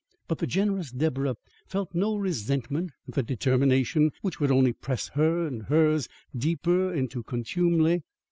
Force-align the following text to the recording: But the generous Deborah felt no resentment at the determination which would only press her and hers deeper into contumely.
But 0.27 0.39
the 0.39 0.47
generous 0.47 0.89
Deborah 0.89 1.35
felt 1.67 1.93
no 1.93 2.15
resentment 2.17 2.89
at 3.07 3.13
the 3.13 3.21
determination 3.21 4.09
which 4.23 4.39
would 4.39 4.49
only 4.49 4.73
press 4.73 5.09
her 5.09 5.45
and 5.45 5.61
hers 5.65 6.07
deeper 6.35 6.91
into 6.91 7.21
contumely. 7.21 8.01